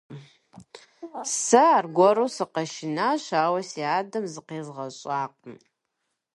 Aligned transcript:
Сэ 1.43 1.61
аргуэру 1.77 2.27
сыкъэшынащ, 2.35 3.23
ауэ 3.43 3.59
си 3.69 3.81
адэм 3.97 4.25
зыкъезгъэщӀакъым. 4.33 5.55